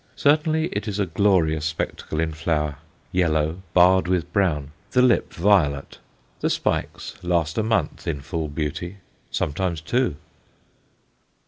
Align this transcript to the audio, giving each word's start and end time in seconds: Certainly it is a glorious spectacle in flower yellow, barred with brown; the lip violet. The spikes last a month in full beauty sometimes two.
Certainly 0.15 0.69
it 0.71 0.87
is 0.87 0.97
a 0.97 1.05
glorious 1.05 1.63
spectacle 1.63 2.19
in 2.19 2.31
flower 2.33 2.77
yellow, 3.11 3.61
barred 3.75 4.07
with 4.07 4.33
brown; 4.33 4.71
the 4.93 5.01
lip 5.03 5.31
violet. 5.31 5.99
The 6.39 6.49
spikes 6.49 7.13
last 7.23 7.55
a 7.55 7.61
month 7.61 8.07
in 8.07 8.19
full 8.21 8.47
beauty 8.47 8.97
sometimes 9.29 9.79
two. 9.79 10.15